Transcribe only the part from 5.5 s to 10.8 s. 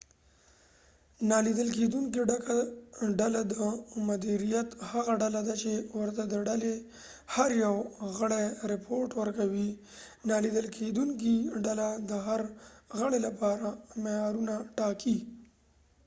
چې ورته د ډلې هر یو غړی رپوټ ورکوي نالیدل